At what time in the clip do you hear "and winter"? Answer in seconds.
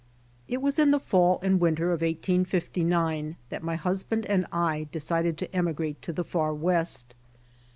1.43-1.91